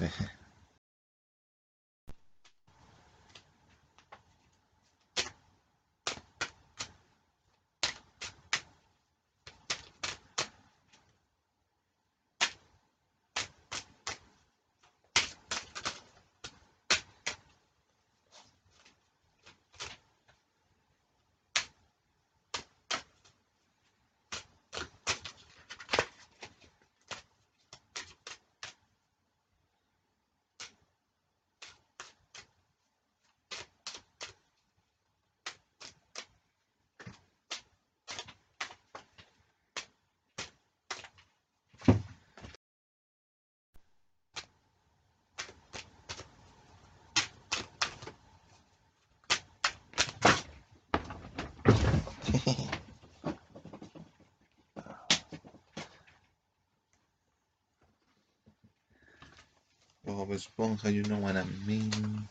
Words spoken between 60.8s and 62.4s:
you know what I mean.